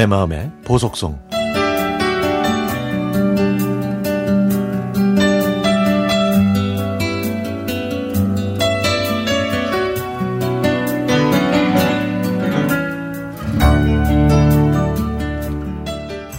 내 0.00 0.06
마음의 0.06 0.50
보석송 0.64 1.20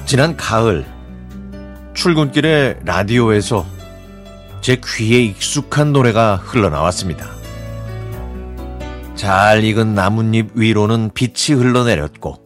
지난 0.08 0.36
가을 0.36 0.84
출근길에 1.94 2.80
라디오에서 2.84 3.68
제 4.62 4.82
귀에 4.84 5.22
익숙한 5.22 5.94
노래가 5.94 6.38
흘러나왔습니다. 6.38 7.28
잘 9.14 9.64
익은 9.64 9.94
나뭇잎 9.94 10.50
위로는 10.56 11.12
빛이 11.14 11.56
흘러내렸고 11.56 12.41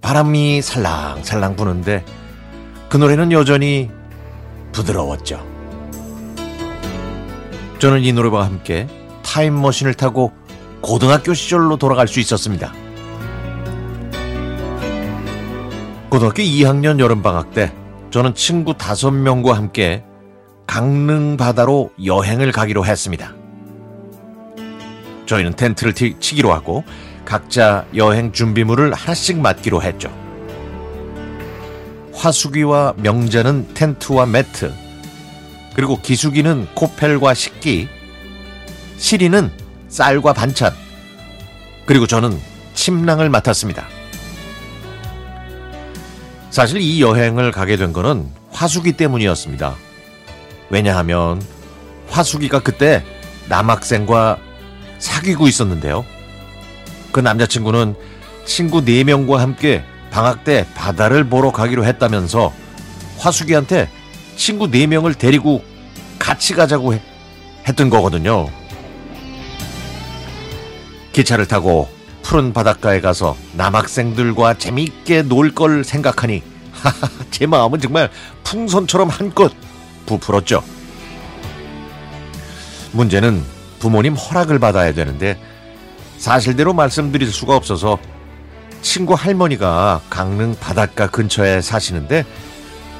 바람이 0.00 0.62
살랑살랑 0.62 1.56
부는데 1.56 2.04
그 2.88 2.96
노래는 2.96 3.32
여전히 3.32 3.90
부드러웠죠. 4.72 5.46
저는 7.78 8.02
이 8.02 8.12
노래와 8.12 8.44
함께 8.44 8.86
타임머신을 9.22 9.94
타고 9.94 10.32
고등학교 10.80 11.34
시절로 11.34 11.76
돌아갈 11.76 12.08
수 12.08 12.20
있었습니다. 12.20 12.72
고등학교 16.08 16.42
2학년 16.42 16.98
여름방학 16.98 17.52
때 17.52 17.72
저는 18.10 18.34
친구 18.34 18.74
5명과 18.74 19.52
함께 19.52 20.04
강릉 20.66 21.36
바다로 21.36 21.90
여행을 22.04 22.52
가기로 22.52 22.84
했습니다. 22.84 23.34
저희는 25.26 25.54
텐트를 25.54 25.94
티, 25.94 26.16
치기로 26.18 26.52
하고 26.52 26.82
각자 27.24 27.86
여행 27.94 28.32
준비물을 28.32 28.92
하나씩 28.92 29.38
맡기로 29.38 29.82
했죠. 29.82 30.12
화수기와 32.12 32.94
명자는 32.96 33.74
텐트와 33.74 34.26
매트, 34.26 34.72
그리고 35.74 36.00
기수기는 36.00 36.66
코펠과 36.74 37.34
식기, 37.34 37.88
시리는 38.98 39.50
쌀과 39.88 40.32
반찬, 40.32 40.72
그리고 41.86 42.06
저는 42.06 42.38
침낭을 42.74 43.30
맡았습니다. 43.30 43.86
사실 46.50 46.80
이 46.80 47.00
여행을 47.00 47.52
가게 47.52 47.76
된 47.76 47.92
거는 47.92 48.28
화수기 48.50 48.92
때문이었습니다. 48.92 49.74
왜냐하면 50.68 51.40
화수기가 52.08 52.60
그때 52.60 53.04
남학생과 53.48 54.38
사귀고 54.98 55.48
있었는데요. 55.48 56.04
그 57.12 57.20
남자친구는 57.20 57.94
친구 58.46 58.82
4명과 58.84 59.36
함께 59.36 59.84
방학 60.10 60.44
때 60.44 60.66
바다를 60.74 61.24
보러 61.24 61.52
가기로 61.52 61.84
했다면서 61.84 62.52
화수기한테 63.18 63.88
친구 64.36 64.68
4명을 64.68 65.18
데리고 65.18 65.62
같이 66.18 66.54
가자고 66.54 66.94
해, 66.94 67.00
했던 67.68 67.90
거거든요. 67.90 68.48
기차를 71.12 71.46
타고 71.46 71.88
푸른 72.22 72.52
바닷가에 72.52 73.00
가서 73.00 73.36
남학생들과 73.54 74.54
재미있게 74.54 75.22
놀 75.22 75.52
걸 75.54 75.82
생각하니 75.84 76.42
제 77.30 77.46
마음은 77.46 77.80
정말 77.80 78.10
풍선처럼 78.44 79.08
한껏 79.08 79.52
부풀었죠. 80.06 80.62
문제는 82.92 83.42
부모님 83.78 84.14
허락을 84.14 84.58
받아야 84.58 84.92
되는데 84.92 85.38
사실대로 86.20 86.74
말씀드릴 86.74 87.32
수가 87.32 87.56
없어서 87.56 87.98
친구 88.82 89.14
할머니가 89.14 90.02
강릉 90.10 90.54
바닷가 90.54 91.06
근처에 91.06 91.62
사시는데 91.62 92.26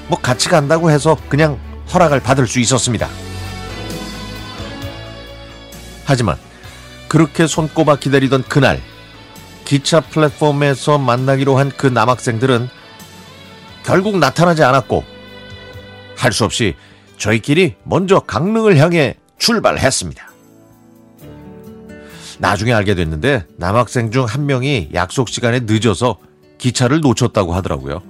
뭐 0.09 0.19
같이 0.19 0.49
간다고 0.49 0.91
해서 0.91 1.17
그냥 1.29 1.59
허락을 1.93 2.21
받을 2.21 2.47
수 2.47 2.59
있었습니다. 2.61 3.09
하지만 6.07 6.37
그렇게 7.09 7.47
손꼽아 7.47 7.97
기다리던 7.97 8.45
그날 8.45 8.81
기차 9.67 10.01
플랫폼에서 10.01 10.99
만나기로 10.99 11.59
한 11.59 11.71
그 11.77 11.87
남학생들은 11.87 12.69
결국 13.85 14.19
나타나지 14.19 14.65
않았고 14.65 15.05
할 16.17 16.33
수 16.33 16.45
없이 16.45 16.75
저희끼리 17.19 17.77
먼저 17.85 18.21
강릉을 18.21 18.79
향해 18.79 19.17
출발했습니다. 19.39 20.30
나중에 22.41 22.73
알게 22.73 22.95
됐는데 22.95 23.45
남학생 23.57 24.11
중 24.11 24.25
한 24.25 24.47
명이 24.47 24.91
약속 24.95 25.29
시간에 25.29 25.61
늦어서 25.61 26.17
기차를 26.59 27.01
놓쳤다고 27.01 27.55
하더라고요. 27.55 28.03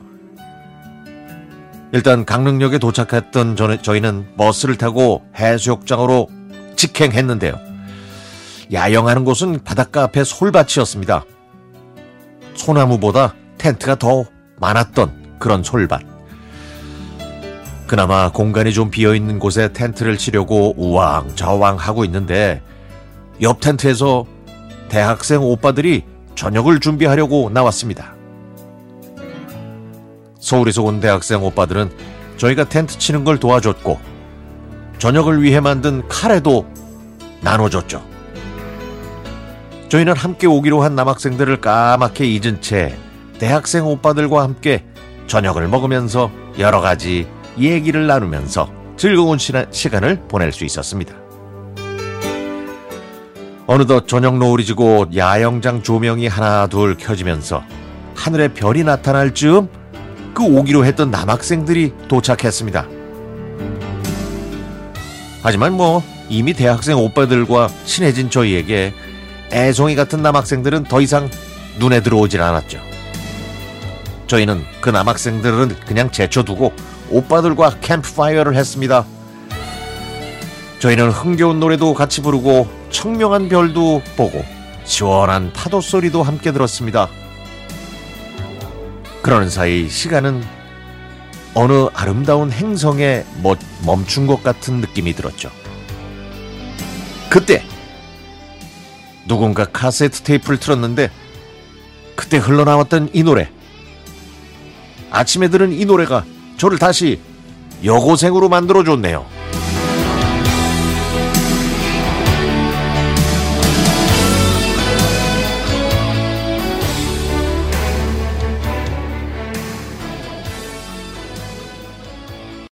일단 1.92 2.24
강릉역에 2.24 2.78
도착했던 2.78 3.56
저희는 3.82 4.36
버스를 4.36 4.76
타고 4.76 5.22
해수욕장으로 5.36 6.28
직행했는데요. 6.76 7.58
야영하는 8.72 9.24
곳은 9.24 9.64
바닷가 9.64 10.04
앞에 10.04 10.22
솔밭이었습니다. 10.22 11.24
소나무보다 12.54 13.34
텐트가 13.58 13.96
더 13.96 14.24
많았던 14.60 15.38
그런 15.40 15.64
솔밭. 15.64 16.02
그나마 17.88 18.30
공간이 18.30 18.72
좀 18.72 18.90
비어있는 18.90 19.40
곳에 19.40 19.72
텐트를 19.72 20.16
치려고 20.16 20.74
우왕좌왕 20.76 21.76
하고 21.76 22.04
있는데 22.04 22.62
옆 23.42 23.60
텐트에서 23.60 24.26
대학생 24.88 25.42
오빠들이 25.42 26.04
저녁을 26.34 26.80
준비하려고 26.80 27.50
나왔습니다. 27.50 28.14
서울에서 30.38 30.82
온 30.82 31.00
대학생 31.00 31.42
오빠들은 31.42 31.90
저희가 32.36 32.68
텐트 32.68 32.98
치는 32.98 33.24
걸 33.24 33.38
도와줬고 33.38 33.98
저녁을 34.98 35.42
위해 35.42 35.60
만든 35.60 36.06
카레도 36.08 36.66
나눠줬죠. 37.40 38.02
저희는 39.88 40.14
함께 40.16 40.46
오기로 40.46 40.82
한 40.82 40.94
남학생들을 40.94 41.60
까맣게 41.60 42.26
잊은 42.26 42.60
채 42.60 42.96
대학생 43.38 43.86
오빠들과 43.86 44.42
함께 44.42 44.84
저녁을 45.26 45.68
먹으면서 45.68 46.30
여러 46.58 46.80
가지 46.80 47.26
얘기를 47.58 48.06
나누면서 48.06 48.70
즐거운 48.96 49.38
시간을 49.38 50.28
보낼 50.28 50.52
수 50.52 50.64
있었습니다. 50.64 51.29
어느덧 53.72 54.08
저녁 54.08 54.36
노을이 54.36 54.64
지고 54.64 55.06
야영장 55.14 55.84
조명이 55.84 56.26
하나 56.26 56.66
둘 56.66 56.96
켜지면서 56.96 57.62
하늘에 58.16 58.48
별이 58.48 58.82
나타날 58.82 59.32
즈음 59.32 59.68
그 60.34 60.42
오기로 60.42 60.84
했던 60.84 61.12
남학생들이 61.12 61.92
도착했습니다. 62.08 62.88
하지만 65.44 65.74
뭐 65.74 66.02
이미 66.28 66.52
대학생 66.52 66.98
오빠들과 66.98 67.68
친해진 67.84 68.28
저희에게 68.28 68.92
애송이 69.52 69.94
같은 69.94 70.20
남학생들은 70.20 70.82
더 70.84 71.00
이상 71.00 71.30
눈에 71.78 72.02
들어오질 72.02 72.42
않았죠. 72.42 72.80
저희는 74.26 74.64
그 74.80 74.90
남학생들은 74.90 75.76
그냥 75.86 76.10
제쳐두고 76.10 76.72
오빠들과 77.08 77.76
캠프파이어를 77.80 78.56
했습니다. 78.56 79.04
저희는 80.80 81.10
흥겨운 81.10 81.60
노래도 81.60 81.92
같이 81.92 82.22
부르고 82.22 82.66
청명한 82.90 83.50
별도 83.50 84.02
보고 84.16 84.42
시원한 84.84 85.52
파도 85.52 85.82
소리도 85.82 86.22
함께 86.22 86.52
들었습니다. 86.52 87.08
그러는 89.20 89.50
사이 89.50 89.90
시간은 89.90 90.42
어느 91.52 91.88
아름다운 91.92 92.50
행성에 92.50 93.24
멈춘 93.84 94.26
것 94.26 94.42
같은 94.42 94.80
느낌이 94.80 95.12
들었죠. 95.12 95.50
그때 97.28 97.62
누군가 99.28 99.66
카세트 99.66 100.22
테이프를 100.22 100.58
틀었는데 100.58 101.10
그때 102.16 102.38
흘러나왔던 102.38 103.10
이 103.12 103.22
노래 103.22 103.50
아침에 105.10 105.48
들은 105.48 105.72
이 105.72 105.84
노래가 105.84 106.24
저를 106.56 106.78
다시 106.78 107.20
여고생으로 107.84 108.48
만들어줬네요. 108.48 109.39